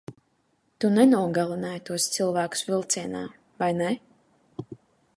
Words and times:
Tu 0.85 0.89
nenogalināji 0.93 1.83
tos 1.91 2.09
cilvēkus 2.17 2.67
vilcienā, 2.73 3.25
vai 3.65 3.73
ne? 3.83 3.95